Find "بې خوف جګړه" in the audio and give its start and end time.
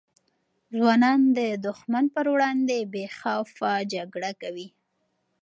2.93-4.31